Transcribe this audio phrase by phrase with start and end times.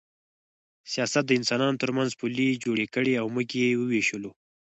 [0.93, 4.31] سیاست د انسانانو ترمنځ پولې جوړې کړې او موږ یې ووېشلو